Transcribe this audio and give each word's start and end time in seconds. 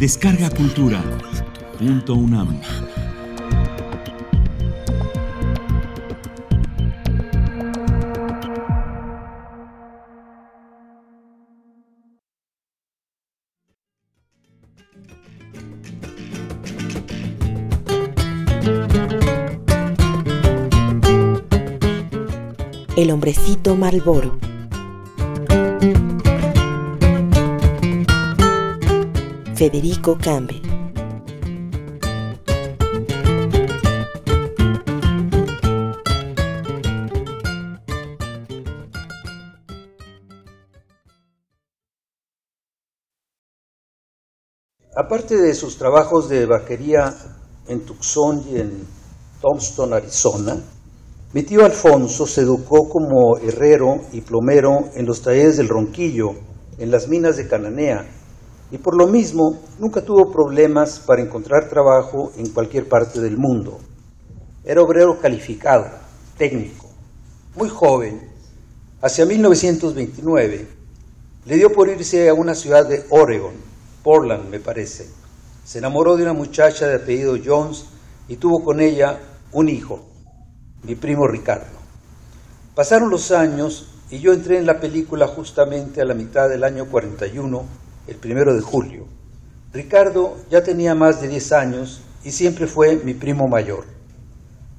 Descarga 0.00 0.48
Cultura. 0.48 1.02
Punto 1.78 2.14
UNAM. 2.14 2.58
El 22.96 23.10
hombrecito 23.10 23.76
Malboro. 23.76 24.49
Federico 29.60 30.16
Cambe. 30.16 30.54
Aparte 44.96 45.36
de 45.36 45.52
sus 45.52 45.76
trabajos 45.76 46.30
de 46.30 46.46
vaquería 46.46 47.14
en 47.68 47.80
Tucson 47.84 48.42
y 48.50 48.60
en 48.60 48.86
Tombstone, 49.42 49.96
Arizona, 49.96 50.56
mi 51.34 51.42
tío 51.42 51.66
Alfonso 51.66 52.26
se 52.26 52.40
educó 52.40 52.88
como 52.88 53.36
herrero 53.36 54.06
y 54.12 54.22
plomero 54.22 54.88
en 54.94 55.04
los 55.04 55.20
talleres 55.20 55.58
del 55.58 55.68
Ronquillo, 55.68 56.30
en 56.78 56.90
las 56.90 57.08
minas 57.08 57.36
de 57.36 57.46
Cananea, 57.46 58.19
y 58.70 58.78
por 58.78 58.96
lo 58.96 59.06
mismo 59.06 59.58
nunca 59.78 60.02
tuvo 60.02 60.30
problemas 60.30 61.00
para 61.00 61.22
encontrar 61.22 61.68
trabajo 61.68 62.32
en 62.36 62.50
cualquier 62.50 62.88
parte 62.88 63.20
del 63.20 63.36
mundo. 63.36 63.78
Era 64.64 64.82
obrero 64.82 65.18
calificado, 65.18 65.86
técnico, 66.36 66.86
muy 67.56 67.68
joven. 67.68 68.28
Hacia 69.02 69.26
1929 69.26 70.66
le 71.46 71.56
dio 71.56 71.72
por 71.72 71.88
irse 71.88 72.28
a 72.28 72.34
una 72.34 72.54
ciudad 72.54 72.86
de 72.86 73.04
Oregon, 73.10 73.54
Portland 74.02 74.48
me 74.50 74.60
parece. 74.60 75.08
Se 75.64 75.78
enamoró 75.78 76.16
de 76.16 76.22
una 76.24 76.32
muchacha 76.32 76.86
de 76.86 76.96
apellido 76.96 77.36
Jones 77.42 77.86
y 78.28 78.36
tuvo 78.36 78.62
con 78.62 78.80
ella 78.80 79.18
un 79.52 79.68
hijo, 79.68 80.00
mi 80.82 80.94
primo 80.94 81.26
Ricardo. 81.26 81.78
Pasaron 82.74 83.10
los 83.10 83.30
años 83.30 83.88
y 84.10 84.18
yo 84.18 84.32
entré 84.32 84.58
en 84.58 84.66
la 84.66 84.80
película 84.80 85.26
justamente 85.26 86.00
a 86.00 86.04
la 86.04 86.14
mitad 86.14 86.48
del 86.48 86.64
año 86.64 86.86
41, 86.86 87.64
el 88.06 88.16
primero 88.16 88.54
de 88.54 88.60
julio. 88.60 89.06
Ricardo 89.72 90.36
ya 90.50 90.62
tenía 90.62 90.94
más 90.94 91.20
de 91.20 91.28
10 91.28 91.52
años 91.52 92.02
y 92.24 92.32
siempre 92.32 92.66
fue 92.66 92.96
mi 93.04 93.14
primo 93.14 93.46
mayor. 93.48 93.84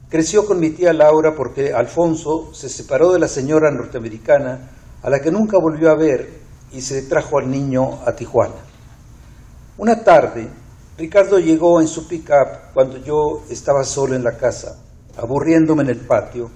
Creció 0.10 0.46
con 0.46 0.60
mi 0.60 0.72
tía 0.72 0.94
Laura 0.94 1.36
porque 1.36 1.74
Alfonso 1.74 2.54
se 2.54 2.70
separó 2.70 3.14
de 3.14 3.20
la 3.20 3.28
señora 3.28 3.72
norteamericana 3.72 4.72
a 5.02 5.10
la 5.10 5.22
que 5.22 5.32
nunca 5.32 5.58
volvió 5.58 5.90
a 5.90 5.96
ver 5.96 6.42
y 6.72 6.82
se 6.82 7.04
trajo 7.04 7.38
al 7.38 7.50
niño 7.50 8.00
a 8.06 8.14
Tijuana. 8.16 8.56
Una 9.78 10.04
tarde, 10.04 10.50
Ricardo 10.98 11.40
llegó 11.40 11.82
en 11.82 11.88
su 11.88 12.08
pick-up 12.08 12.74
cuando 12.74 12.98
yo 12.98 13.44
estaba 13.50 13.84
solo 13.84 14.16
en 14.16 14.24
la 14.24 14.38
casa 14.38 14.78
aburriéndome 15.18 15.84
en 15.84 15.90
el 15.90 16.00
patio, 16.00 16.50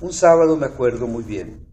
un 0.00 0.12
sábado 0.12 0.56
me 0.56 0.66
acuerdo 0.66 1.06
muy 1.06 1.24
bien. 1.24 1.66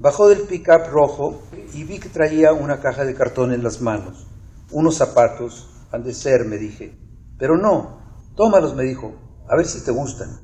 Bajó 0.00 0.28
del 0.28 0.42
pick-up 0.42 0.92
rojo 0.92 1.42
y 1.74 1.82
vi 1.82 1.98
que 1.98 2.08
traía 2.08 2.52
una 2.52 2.78
caja 2.78 3.04
de 3.04 3.16
cartón 3.16 3.52
en 3.52 3.64
las 3.64 3.80
manos. 3.80 4.28
Unos 4.70 4.94
zapatos, 4.94 5.68
han 5.90 6.04
de 6.04 6.14
ser, 6.14 6.44
me 6.44 6.56
dije. 6.56 6.96
Pero 7.36 7.56
no, 7.56 7.98
tómalos, 8.36 8.76
me 8.76 8.84
dijo, 8.84 9.12
a 9.48 9.56
ver 9.56 9.66
si 9.66 9.84
te 9.84 9.90
gustan. 9.90 10.40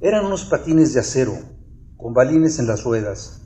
Eran 0.00 0.24
unos 0.24 0.46
patines 0.46 0.94
de 0.94 1.00
acero, 1.00 1.34
con 1.98 2.14
balines 2.14 2.58
en 2.58 2.66
las 2.66 2.84
ruedas. 2.84 3.42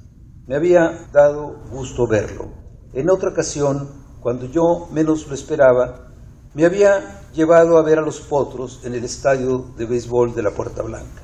Me 0.46 0.54
había 0.54 1.08
dado 1.12 1.64
gusto 1.72 2.06
verlo. 2.06 2.48
En 2.92 3.10
otra 3.10 3.30
ocasión, 3.30 3.88
cuando 4.20 4.46
yo 4.46 4.88
menos 4.92 5.26
lo 5.26 5.34
esperaba, 5.34 6.12
me 6.54 6.64
había 6.64 7.28
llevado 7.32 7.76
a 7.76 7.82
ver 7.82 7.98
a 7.98 8.02
los 8.02 8.20
potros 8.20 8.82
en 8.84 8.94
el 8.94 9.02
estadio 9.02 9.72
de 9.76 9.86
béisbol 9.86 10.32
de 10.32 10.44
la 10.44 10.52
Puerta 10.52 10.82
Blanca. 10.82 11.22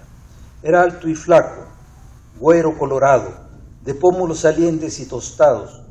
Era 0.64 0.82
alto 0.82 1.08
y 1.08 1.14
flaco, 1.14 1.75
güero 2.38 2.76
colorado, 2.78 3.30
de 3.82 3.94
pómulos 3.94 4.40
salientes 4.40 5.00
y 5.00 5.06
tostados, 5.06 5.82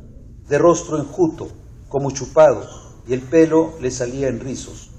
de 0.48 0.58
rostro 0.58 0.98
enjuto, 0.98 1.48
como 1.90 2.12
chupado, 2.12 2.64
y 3.08 3.14
el 3.14 3.22
pelo 3.22 3.74
le 3.82 3.92
salía 3.92 4.28
en 4.28 4.40
rizos. 4.40 4.92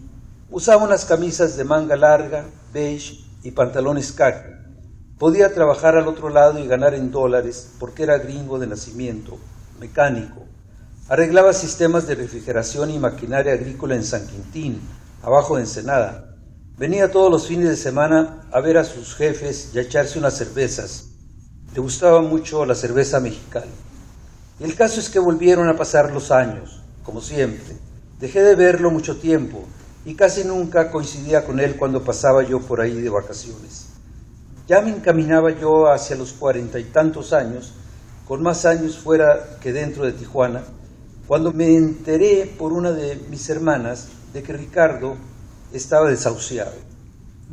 Usaba 0.51 0.85
unas 0.85 1.05
camisas 1.05 1.57
de 1.57 1.65
manga 1.65 1.97
larga, 1.97 2.47
beige 2.73 3.25
y 3.43 3.51
pantalones 3.51 4.13
khaki. 4.13 4.51
Podía 5.19 5.53
trabajar 5.53 5.97
al 5.97 6.09
otro 6.09 6.29
lado 6.29 6.59
y 6.59 6.67
ganar 6.67 6.95
en 6.95 7.11
dólares 7.11 7.73
porque 7.79 8.03
era 8.03 8.19
gringo 8.19 8.59
de 8.59 8.67
nacimiento, 8.67 9.39
mecánico, 9.81 10.47
Arreglaba 11.09 11.53
sistemas 11.53 12.09
de 12.09 12.17
refrigeración 12.17 12.91
y 12.91 12.99
maquinaria 12.99 13.53
agrícola 13.53 13.95
en 13.95 14.03
San 14.03 14.27
Quintín, 14.27 14.81
abajo 15.23 15.55
de 15.55 15.63
Ensenada. 15.63 16.35
Venía 16.77 17.13
todos 17.13 17.31
los 17.31 17.47
fines 17.47 17.69
de 17.69 17.77
semana 17.77 18.49
a 18.51 18.61
ver 18.61 18.77
a 18.77 18.83
sus 18.83 19.15
jefes 19.15 19.71
y 19.73 19.79
a 19.79 19.83
echarse 19.83 20.19
unas 20.19 20.37
cervezas. 20.37 21.11
Le 21.77 21.83
gustaba 21.83 22.23
mucho 22.23 22.65
la 22.65 22.75
cerveza 22.75 23.21
mexicana. 23.21 23.71
Y 24.59 24.65
el 24.65 24.75
caso 24.75 24.99
es 24.99 25.11
que 25.11 25.19
volvieron 25.19 25.69
a 25.69 25.77
pasar 25.77 26.11
los 26.11 26.31
años, 26.31 26.81
como 27.05 27.21
siempre. 27.21 27.77
Dejé 28.19 28.41
de 28.43 28.55
verlo 28.55 28.91
mucho 28.91 29.19
tiempo 29.19 29.63
y 30.07 30.15
casi 30.15 30.45
nunca 30.45 30.91
coincidía 30.91 31.45
con 31.45 31.61
él 31.61 31.77
cuando 31.77 32.03
pasaba 32.03 32.43
yo 32.45 32.61
por 32.61 32.81
ahí 32.81 32.99
de 32.99 33.11
vacaciones. 33.11 33.89
Ya 34.67 34.81
me 34.81 34.89
encaminaba 34.89 35.51
yo 35.51 35.93
hacia 35.93 36.17
los 36.17 36.33
cuarenta 36.33 36.79
y 36.79 36.85
tantos 36.85 37.35
años, 37.35 37.75
con 38.27 38.43
más 38.43 38.65
años 38.65 38.97
fuera 38.97 39.59
que 39.61 39.75
dentro 39.75 40.07
de 40.07 40.13
Tijuana, 40.13 40.63
cuando 41.27 41.53
me 41.53 41.77
enteré 41.77 42.51
por 42.59 42.73
una 42.73 42.91
de 42.91 43.21
mis 43.29 43.51
hermanas 43.51 44.09
de 44.33 44.43
que 44.43 44.55
Ricardo 44.55 45.19
estaba 45.75 46.09
desahuciado. 46.09 46.73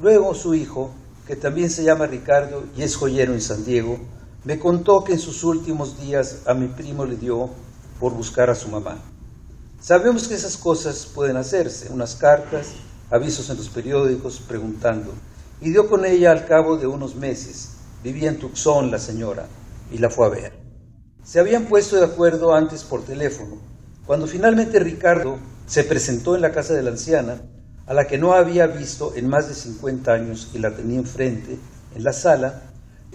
Luego 0.02 0.34
su 0.34 0.56
hijo, 0.56 0.92
que 1.28 1.36
también 1.36 1.70
se 1.70 1.84
llama 1.84 2.08
Ricardo 2.08 2.64
y 2.76 2.84
es 2.84 2.96
joyero 2.96 3.34
en 3.34 3.42
San 3.42 3.64
Diego, 3.64 3.98
me 4.44 4.60
contó 4.60 5.04
que 5.04 5.14
en 5.14 5.20
sus 5.20 5.44
últimos 5.44 6.00
días 6.02 6.40
a 6.46 6.54
mi 6.54 6.68
primo 6.68 7.06
le 7.06 7.16
dio 7.16 7.50
por 8.00 8.14
buscar 8.14 8.50
a 8.50 8.56
su 8.56 8.68
mamá. 8.68 8.98
Sabemos 9.80 10.28
que 10.28 10.36
esas 10.36 10.58
cosas 10.58 11.06
pueden 11.06 11.38
hacerse, 11.38 11.92
unas 11.92 12.16
cartas, 12.16 12.74
avisos 13.10 13.50
en 13.50 13.58
los 13.58 13.70
periódicos 13.70 14.42
preguntando, 14.46 15.14
y 15.62 15.70
dio 15.70 15.90
con 15.90 16.06
ella 16.06 16.32
al 16.32 16.46
cabo 16.46 16.78
de 16.78 16.88
unos 16.88 17.16
meses. 17.16 17.70
Vivía 18.04 18.30
en 18.30 18.40
Tucson 18.40 18.92
la 18.92 19.00
señora 19.00 19.48
y 19.92 19.98
la 19.98 20.10
fue 20.10 20.26
a 20.26 20.30
ver. 20.30 20.54
Se 21.24 21.40
habían 21.40 21.66
puesto 21.68 21.96
de 21.96 22.06
acuerdo 22.06 22.54
antes 22.54 22.84
por 22.84 23.04
teléfono. 23.04 23.58
Cuando 24.06 24.28
finalmente 24.28 24.80
Ricardo 24.80 25.38
se 25.68 25.86
presentó 25.86 26.36
en 26.36 26.42
la 26.42 26.52
casa 26.52 26.74
de 26.74 26.84
la 26.84 26.92
anciana, 26.92 27.42
a 27.86 27.94
la 27.94 28.08
que 28.08 28.18
no 28.18 28.34
había 28.34 28.68
visto 28.68 29.14
en 29.16 29.28
más 29.28 29.48
de 29.48 29.56
50 29.56 30.12
años 30.12 30.52
y 30.54 30.60
la 30.60 30.76
tenía 30.76 31.00
enfrente, 31.00 31.58
en 31.96 32.04
la 32.04 32.14
sala, 32.14 32.62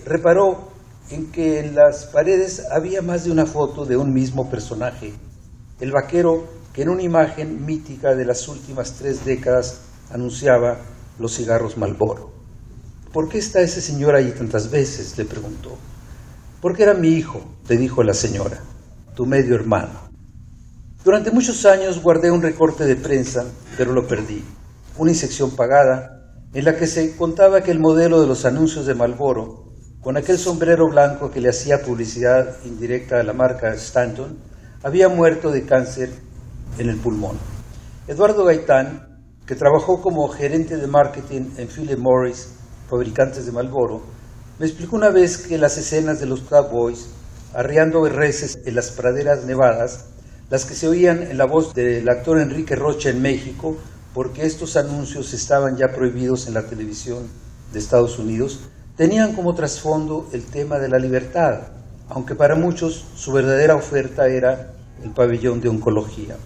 reparó 0.04 0.70
en 1.10 1.32
que 1.32 1.60
en 1.60 1.74
las 1.74 2.06
paredes 2.06 2.64
había 2.70 3.02
más 3.02 3.24
de 3.24 3.30
una 3.30 3.46
foto 3.46 3.84
de 3.84 3.96
un 3.96 4.12
mismo 4.12 4.50
personaje, 4.50 5.14
el 5.80 5.92
vaquero 5.92 6.46
que 6.72 6.82
en 6.82 6.90
una 6.90 7.02
imagen 7.02 7.64
mítica 7.64 8.14
de 8.14 8.24
las 8.24 8.46
últimas 8.48 8.92
tres 8.92 9.24
décadas 9.24 9.80
anunciaba 10.12 10.78
los 11.18 11.34
cigarros 11.34 11.76
Malboro. 11.76 12.30
¿Por 13.12 13.28
qué 13.28 13.38
está 13.38 13.60
ese 13.62 13.80
señor 13.80 14.14
ahí 14.14 14.32
tantas 14.32 14.70
veces? 14.70 15.16
le 15.16 15.24
preguntó. 15.24 15.76
Porque 16.60 16.82
era 16.82 16.94
mi 16.94 17.08
hijo, 17.08 17.42
le 17.68 17.76
dijo 17.76 18.02
la 18.02 18.14
señora, 18.14 18.60
tu 19.14 19.24
medio 19.24 19.54
hermano. 19.54 20.08
Durante 21.04 21.30
muchos 21.30 21.64
años 21.64 22.02
guardé 22.02 22.30
un 22.30 22.42
recorte 22.42 22.84
de 22.84 22.96
prensa, 22.96 23.46
pero 23.76 23.92
lo 23.92 24.06
perdí. 24.06 24.44
Una 24.98 25.12
insección 25.12 25.52
pagada 25.52 26.32
en 26.52 26.64
la 26.64 26.76
que 26.76 26.88
se 26.88 27.16
contaba 27.16 27.62
que 27.62 27.70
el 27.70 27.78
modelo 27.78 28.20
de 28.20 28.26
los 28.26 28.44
anuncios 28.44 28.84
de 28.84 28.96
Malboro, 28.96 29.66
con 30.00 30.16
aquel 30.16 30.38
sombrero 30.38 30.88
blanco 30.88 31.30
que 31.30 31.40
le 31.40 31.50
hacía 31.50 31.82
publicidad 31.82 32.56
indirecta 32.64 33.20
a 33.20 33.22
la 33.22 33.32
marca 33.32 33.72
Stanton, 33.74 34.36
había 34.82 35.08
muerto 35.08 35.52
de 35.52 35.64
cáncer 35.64 36.10
en 36.78 36.88
el 36.88 36.96
pulmón. 36.96 37.38
Eduardo 38.08 38.44
Gaitán, 38.44 39.22
que 39.46 39.54
trabajó 39.54 40.02
como 40.02 40.26
gerente 40.26 40.76
de 40.76 40.88
marketing 40.88 41.50
en 41.58 41.68
Philip 41.68 41.98
Morris, 41.98 42.54
fabricantes 42.90 43.46
de 43.46 43.52
Malboro, 43.52 44.02
me 44.58 44.66
explicó 44.66 44.96
una 44.96 45.10
vez 45.10 45.38
que 45.38 45.58
las 45.58 45.78
escenas 45.78 46.18
de 46.18 46.26
los 46.26 46.40
cowboys 46.40 47.06
arriando 47.54 48.04
reses 48.08 48.58
en 48.64 48.74
las 48.74 48.90
praderas 48.90 49.44
nevadas, 49.44 50.06
las 50.50 50.64
que 50.64 50.74
se 50.74 50.88
oían 50.88 51.22
en 51.22 51.38
la 51.38 51.46
voz 51.46 51.72
del 51.72 52.08
actor 52.08 52.40
Enrique 52.40 52.74
Rocha 52.74 53.10
en 53.10 53.22
México, 53.22 53.76
porque 54.18 54.44
estos 54.44 54.74
anuncios 54.74 55.32
estaban 55.32 55.76
ya 55.76 55.92
prohibidos 55.92 56.48
en 56.48 56.54
la 56.54 56.66
televisión 56.66 57.28
de 57.72 57.78
Estados 57.78 58.18
Unidos, 58.18 58.58
tenían 58.96 59.32
como 59.32 59.54
trasfondo 59.54 60.28
el 60.32 60.42
tema 60.42 60.80
de 60.80 60.88
la 60.88 60.98
libertad, 60.98 61.68
aunque 62.08 62.34
para 62.34 62.56
muchos 62.56 63.04
su 63.14 63.30
verdadera 63.30 63.76
oferta 63.76 64.26
era 64.26 64.72
el 65.04 65.10
pabellón 65.12 65.60
de 65.60 65.68
oncología. 65.68 66.36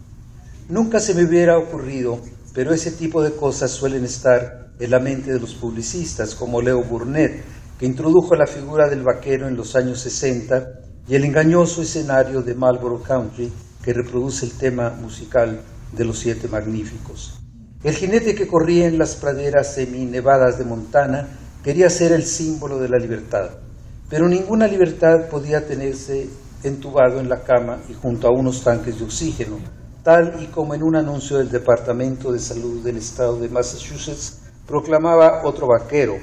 Nunca 0.68 1.00
se 1.00 1.14
me 1.14 1.24
hubiera 1.24 1.56
ocurrido, 1.56 2.20
pero 2.52 2.74
ese 2.74 2.90
tipo 2.90 3.22
de 3.22 3.34
cosas 3.34 3.70
suelen 3.70 4.04
estar 4.04 4.74
en 4.78 4.90
la 4.90 4.98
mente 4.98 5.32
de 5.32 5.40
los 5.40 5.54
publicistas, 5.54 6.34
como 6.34 6.60
Leo 6.60 6.84
Burnett, 6.84 7.42
que 7.78 7.86
introdujo 7.86 8.34
la 8.34 8.46
figura 8.46 8.90
del 8.90 9.02
vaquero 9.02 9.48
en 9.48 9.56
los 9.56 9.76
años 9.76 9.98
60 10.00 10.68
y 11.08 11.14
el 11.14 11.24
engañoso 11.24 11.80
escenario 11.80 12.42
de 12.42 12.54
Marlboro 12.54 13.02
Country, 13.02 13.50
que 13.82 13.94
reproduce 13.94 14.44
el 14.44 14.52
tema 14.52 14.90
musical 14.90 15.62
de 15.90 16.04
los 16.04 16.18
Siete 16.18 16.48
Magníficos. 16.48 17.41
El 17.84 17.96
jinete 17.96 18.36
que 18.36 18.46
corría 18.46 18.86
en 18.86 18.96
las 18.96 19.16
praderas 19.16 19.74
semi-nevadas 19.74 20.56
de 20.56 20.64
Montana 20.64 21.26
quería 21.64 21.90
ser 21.90 22.12
el 22.12 22.22
símbolo 22.22 22.78
de 22.78 22.88
la 22.88 22.96
libertad, 22.96 23.50
pero 24.08 24.28
ninguna 24.28 24.68
libertad 24.68 25.28
podía 25.28 25.66
tenerse 25.66 26.30
entubado 26.62 27.18
en 27.18 27.28
la 27.28 27.42
cama 27.42 27.78
y 27.88 27.94
junto 27.94 28.28
a 28.28 28.30
unos 28.30 28.62
tanques 28.62 29.00
de 29.00 29.04
oxígeno, 29.04 29.56
tal 30.04 30.40
y 30.40 30.46
como 30.46 30.74
en 30.74 30.84
un 30.84 30.94
anuncio 30.94 31.38
del 31.38 31.50
Departamento 31.50 32.30
de 32.30 32.38
Salud 32.38 32.84
del 32.84 32.98
Estado 32.98 33.40
de 33.40 33.48
Massachusetts 33.48 34.42
proclamaba 34.64 35.42
otro 35.44 35.66
vaquero, 35.66 36.18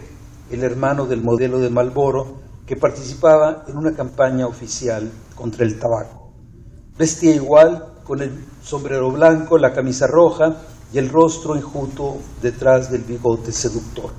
el 0.50 0.64
hermano 0.64 1.08
del 1.08 1.22
modelo 1.22 1.60
de 1.60 1.70
Marlboro, 1.70 2.40
que 2.66 2.78
participaba 2.78 3.66
en 3.68 3.76
una 3.76 3.94
campaña 3.94 4.48
oficial 4.48 5.12
contra 5.36 5.66
el 5.66 5.78
tabaco. 5.78 6.32
Vestía 6.98 7.36
igual, 7.36 7.96
con 8.06 8.22
el 8.22 8.32
sombrero 8.64 9.12
blanco, 9.12 9.58
la 9.58 9.74
camisa 9.74 10.08
roja 10.08 10.56
y 10.94 10.98
el 10.98 11.10
rostro 11.10 11.56
enjuto 11.56 12.18
detrás 12.42 12.92
del 12.92 13.02
bigote 13.02 13.52
seductor. 13.52 14.12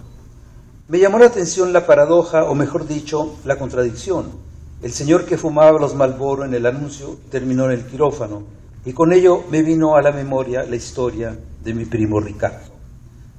Me 0.89 0.99
llamó 0.99 1.19
la 1.19 1.27
atención 1.27 1.73
la 1.73 1.87
paradoja, 1.87 2.45
o 2.45 2.55
mejor 2.55 2.87
dicho, 2.87 3.37
la 3.45 3.59
contradicción. 3.59 4.27
El 4.83 4.93
señor 4.93 5.25
que 5.25 5.39
fumaba 5.39 5.79
los 5.79 5.95
Malboro 5.95 6.45
en 6.45 6.55
el 6.55 6.67
anuncio 6.67 7.19
terminó 7.31 7.67
en 7.67 7.73
el 7.73 7.87
quirófano, 7.87 8.43
y 8.85 8.93
con 8.93 9.13
ello 9.13 9.45
me 9.51 9.63
vino 9.63 9.95
a 9.95 10.03
la 10.03 10.11
memoria 10.11 10.65
la 10.65 10.77
historia 10.77 11.39
de 11.63 11.75
mi 11.75 11.85
primo 11.85 12.19
Ricardo. 12.19 12.71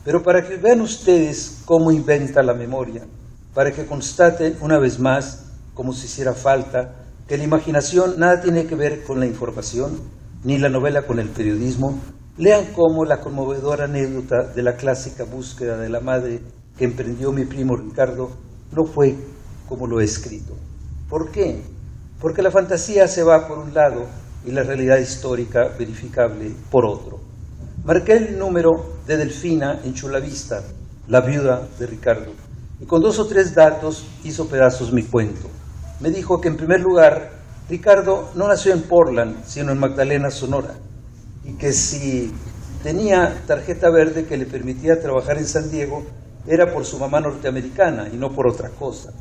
Pero 0.04 0.24
para 0.24 0.48
que 0.48 0.57
vean 0.57 0.81
ustedes 0.81 1.62
cómo 1.66 1.92
inventa 1.92 2.44
la 2.44 2.54
memoria, 2.54 3.06
para 3.54 3.72
que 3.72 3.86
constaten 3.86 4.57
una 4.62 4.80
vez 4.80 5.00
más, 5.00 5.45
como 5.74 5.94
si 5.94 6.06
hiciera 6.06 6.34
falta, 6.34 6.95
que 7.27 7.38
la 7.38 7.44
imaginación 7.44 8.16
nada 8.18 8.42
tiene 8.42 8.66
que 8.66 8.75
ver 8.75 9.04
con 9.04 9.19
la 9.19 9.25
información, 9.25 10.00
ni 10.44 10.57
la 10.57 10.69
novela 10.69 11.06
con 11.06 11.19
el 11.19 11.30
periodismo, 11.30 12.00
lean 12.38 12.68
cómo 12.74 13.04
la 13.04 13.19
conmovedora 13.19 13.86
anécdota 13.86 14.44
de 14.44 14.63
la 14.63 14.75
clásica 14.75 15.25
búsqueda 15.25 15.78
de 15.78 15.89
la 15.89 16.00
madre 16.00 16.39
que 16.78 16.86
emprendió 16.86 17.31
mi 17.31 17.45
primo 17.45 17.75
Ricardo 17.75 18.31
no 18.72 18.86
fue 18.86 19.16
como 19.68 19.86
lo 19.86 20.00
he 20.00 20.06
escrito. 20.06 20.56
¿Por 21.10 21.31
qué? 21.31 21.62
Porque 22.22 22.42
la 22.42 22.51
fantasía 22.51 23.07
se 23.07 23.24
va 23.24 23.48
por 23.48 23.57
un 23.57 23.74
lado 23.74 24.06
y 24.45 24.51
la 24.51 24.63
realidad 24.63 24.98
histórica 24.98 25.68
verificable 25.78 26.54
por 26.69 26.86
otro. 26.86 27.19
Marqué 27.83 28.13
el 28.13 28.38
número 28.38 28.69
de 29.06 29.18
Delfina 29.18 29.81
en 29.84 29.94
Chulavista, 29.94 30.63
la 31.07 31.22
viuda 31.22 31.68
de 31.80 31.88
Ricardo, 31.88 32.31
y 32.80 32.86
con 32.86 33.01
dos 33.01 33.19
o 33.19 33.27
tres 33.27 33.54
datos 33.54 34.06
hizo 34.24 34.48
pedazos 34.48 34.94
mi 34.94 35.04
cuento. 35.04 35.50
Me 36.00 36.10
dijo 36.12 36.39
que 36.39 36.48
en 36.48 36.57
primer 36.57 36.80
lugar, 36.80 37.31
Ricardo 37.69 38.30
no 38.36 38.48
nació 38.48 38.74
en 38.74 38.84
Portland, 38.84 39.44
sino 39.45 39.72
en 39.72 39.80
Magdalena, 39.80 40.31
Sonora 40.31 40.75
y 41.43 41.53
que 41.53 41.73
si 41.73 42.31
tenía 42.83 43.43
tarjeta 43.47 43.89
verde 43.89 44.25
que 44.25 44.38
le 44.38 44.45
permitía 44.45 45.01
trabajar 45.01 45.38
en 45.38 45.47
San 45.47 45.71
Diego 45.71 46.03
era 46.47 46.73
por 46.73 46.85
su 46.85 46.97
mamá 46.97 47.19
norteamericana 47.19 48.09
y 48.11 48.17
no 48.17 48.31
por 48.33 48.47
otra 48.47 48.69
cosa. 48.69 49.11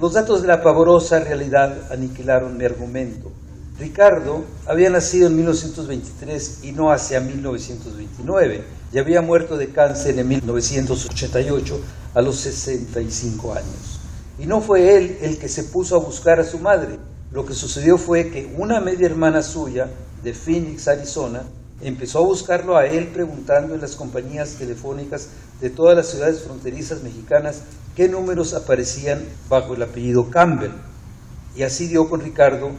Los 0.00 0.14
datos 0.14 0.42
de 0.42 0.48
la 0.48 0.62
pavorosa 0.62 1.20
realidad 1.20 1.90
aniquilaron 1.90 2.56
mi 2.56 2.64
argumento. 2.64 3.30
Ricardo 3.78 4.44
había 4.66 4.90
nacido 4.90 5.28
en 5.28 5.36
1923 5.36 6.64
y 6.64 6.72
no 6.72 6.90
hacia 6.90 7.20
1929 7.20 8.62
y 8.92 8.98
había 8.98 9.22
muerto 9.22 9.56
de 9.56 9.70
cáncer 9.70 10.18
en 10.18 10.28
1988 10.28 11.80
a 12.14 12.20
los 12.20 12.36
65 12.36 13.54
años. 13.54 14.00
Y 14.38 14.46
no 14.46 14.60
fue 14.60 14.96
él 14.96 15.18
el 15.22 15.38
que 15.38 15.48
se 15.48 15.64
puso 15.64 15.96
a 15.96 16.00
buscar 16.00 16.40
a 16.40 16.44
su 16.44 16.58
madre. 16.58 16.98
Lo 17.32 17.46
que 17.46 17.54
sucedió 17.54 17.96
fue 17.96 18.30
que 18.30 18.52
una 18.58 18.80
media 18.80 19.06
hermana 19.06 19.42
suya 19.42 19.88
de 20.24 20.34
Phoenix, 20.34 20.88
Arizona, 20.88 21.44
empezó 21.80 22.18
a 22.18 22.26
buscarlo 22.26 22.76
a 22.76 22.86
él 22.86 23.06
preguntando 23.06 23.72
en 23.72 23.80
las 23.80 23.94
compañías 23.94 24.56
telefónicas 24.56 25.28
de 25.60 25.70
todas 25.70 25.96
las 25.96 26.08
ciudades 26.08 26.42
fronterizas 26.42 27.04
mexicanas 27.04 27.62
qué 27.94 28.08
números 28.08 28.52
aparecían 28.52 29.22
bajo 29.48 29.74
el 29.74 29.82
apellido 29.82 30.28
Campbell. 30.28 30.72
Y 31.54 31.62
así 31.62 31.86
dio 31.86 32.08
con 32.08 32.20
Ricardo 32.20 32.72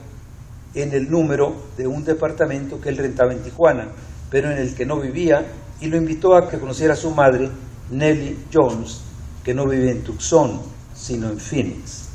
en 0.74 0.92
el 0.94 1.09
número 1.09 1.56
de 1.77 1.88
un 1.88 2.03
departamento 2.03 2.81
que 2.81 2.89
él 2.89 2.98
rentaba 2.98 3.31
en 3.31 3.44
Tijuana, 3.44 3.88
pero 4.30 4.51
en 4.51 4.57
el 4.57 4.75
que 4.75 4.86
no 4.86 5.00
vivía, 5.00 5.45
y 5.80 5.88
lo 5.88 5.95
invitó 5.95 6.36
a 6.36 6.50
que 6.50 6.59
conociera 6.59 6.94
a 6.94 6.98
su 6.98 7.12
madre, 7.12 7.50
Nellie 7.89 8.38
Jones, 8.53 9.00
que 9.45 9.53
no 9.53 9.65
vive 9.65 9.92
en 9.92 10.03
Tucson, 10.03 10.62
sino 10.94 11.30
en 11.30 11.39
Phoenix. 11.39 12.10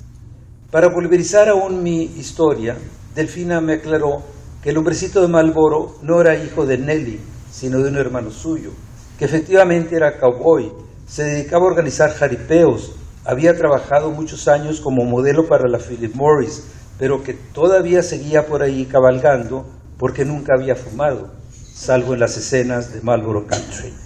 Para 0.71 0.91
pulverizar 0.93 1.49
aún 1.49 1.83
mi 1.83 2.03
historia, 2.03 2.77
Delfina 3.15 3.61
me 3.61 3.75
aclaró 3.75 4.23
el 4.67 4.77
hombrecito 4.79 5.23
de 5.23 5.29
Malboro 5.29 5.95
no 6.03 6.21
era 6.21 6.35
hijo 6.35 6.67
de 6.67 6.77
Nelly, 6.77 7.21
sino 7.53 7.79
de 7.79 7.89
un 7.89 7.97
hermano 7.99 8.33
suyo, 8.33 8.71
que 9.17 9.25
efectivamente 9.25 9.95
era 9.95 10.19
cowboy, 10.19 10.73
se 11.07 11.23
dedicaba 11.23 11.67
a 11.67 11.69
organizar 11.69 12.11
jaripeos, 12.11 12.97
había 13.25 13.57
trabajado 13.57 14.11
muchos 14.11 14.49
años 14.49 14.81
como 14.81 15.05
modelo 15.05 15.47
para 15.47 15.69
la 15.69 15.79
Philip 15.79 16.17
Morris, 16.17 16.65
pero 16.99 17.23
que 17.23 17.35
todavía 17.35 18.03
seguía 18.03 18.45
por 18.45 18.65
ahí 18.65 18.87
cabalgando 18.87 19.65
porque 19.99 20.25
nunca 20.25 20.55
había 20.59 20.75
fumado, 20.75 21.31
salvo 21.73 22.15
en 22.15 22.19
las 22.19 22.37
escenas 22.37 22.93
de 22.93 23.03
Marlboro 23.03 23.47
Country. 23.47 24.06